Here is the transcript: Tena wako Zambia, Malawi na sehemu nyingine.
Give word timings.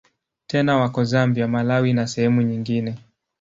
Tena 0.47 0.77
wako 0.77 1.03
Zambia, 1.03 1.47
Malawi 1.47 1.93
na 1.93 2.07
sehemu 2.07 2.41
nyingine. 2.41 2.97